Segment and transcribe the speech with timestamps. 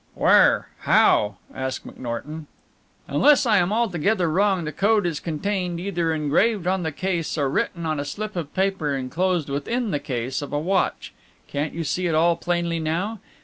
[0.15, 0.67] "Where?
[0.79, 2.45] How?" asked McNorton.
[3.07, 7.47] "Unless I am altogether wrong the code is contained, either engraved on the case or
[7.47, 11.13] written on a slip of paper enclosed within the case of a watch.
[11.47, 13.19] Can't you see it all plainly now?